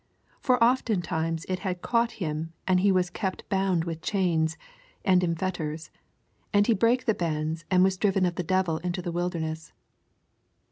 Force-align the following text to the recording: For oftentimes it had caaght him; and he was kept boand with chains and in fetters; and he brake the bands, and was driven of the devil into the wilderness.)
For 0.39 0.57
oftentimes 0.63 1.45
it 1.47 1.59
had 1.59 1.83
caaght 1.83 2.13
him; 2.13 2.53
and 2.67 2.79
he 2.79 2.91
was 2.91 3.11
kept 3.11 3.47
boand 3.49 3.83
with 3.83 4.01
chains 4.01 4.57
and 5.05 5.23
in 5.23 5.35
fetters; 5.35 5.91
and 6.51 6.65
he 6.65 6.73
brake 6.73 7.05
the 7.05 7.13
bands, 7.13 7.65
and 7.69 7.83
was 7.83 7.97
driven 7.97 8.25
of 8.25 8.33
the 8.33 8.41
devil 8.41 8.79
into 8.79 9.03
the 9.03 9.11
wilderness.) 9.11 9.73